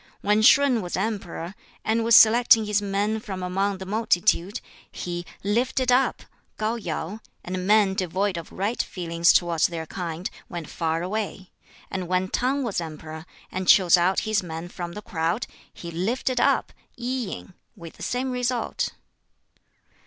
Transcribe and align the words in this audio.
"When 0.21 0.41
Shun 0.41 0.81
was 0.81 0.97
emperor, 0.97 1.53
and 1.85 2.03
was 2.03 2.15
selecting 2.15 2.65
his 2.65 2.81
men 2.81 3.19
from 3.19 3.43
among 3.43 3.77
the 3.77 3.85
multitude, 3.85 4.59
he 4.91 5.27
'lifted 5.43 5.91
up' 5.91 6.23
KŠu 6.57 6.81
yŠu; 6.81 7.19
and 7.43 7.67
men 7.67 7.93
devoid 7.93 8.35
of 8.35 8.51
right 8.51 8.81
feelings 8.81 9.31
towards 9.31 9.67
their 9.67 9.85
kind 9.85 10.27
went 10.49 10.69
far 10.69 11.03
away. 11.03 11.51
And 11.91 12.07
when 12.07 12.29
T'ang 12.29 12.63
was 12.63 12.81
emperor, 12.81 13.27
and 13.51 13.67
chose 13.67 13.95
out 13.95 14.21
his 14.21 14.41
men 14.41 14.69
from 14.69 14.93
the 14.93 15.03
crowd, 15.03 15.45
he 15.71 15.91
'lifted 15.91 16.39
up' 16.41 16.73
I 16.97 17.01
yin 17.03 17.53
with 17.75 17.93
the 17.97 18.01
same 18.01 18.31
result." 18.31 18.93